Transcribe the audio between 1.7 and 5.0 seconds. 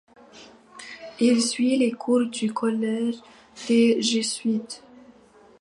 les cours du collège des Jésuites.